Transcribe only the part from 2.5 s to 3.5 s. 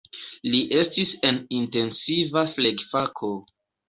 flegfako.